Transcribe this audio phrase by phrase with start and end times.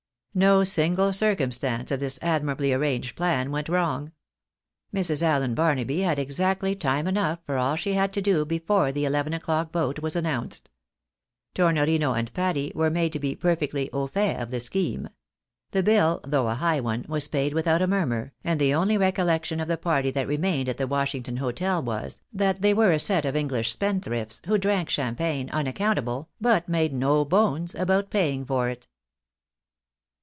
[0.33, 4.13] No single circumstance of this admirably arranged plan went ■wrong.
[4.93, 5.21] Mrs.
[5.21, 9.33] Allen Barnaby had exactly time enough for aU she had to do before the eleven
[9.33, 10.69] o'clock boat was announced.
[11.53, 15.09] Tornorino and Patty were made to be perfectly au fait of the scheme;
[15.71, 19.59] the biU, though a high one, was paid without a murmur, and the only recollection
[19.59, 23.25] of the party that remained at the Washington hotel was, that they were a set
[23.25, 28.87] of English spendthrifts, who drank champagne unaccountable, but made no bones about paying for it.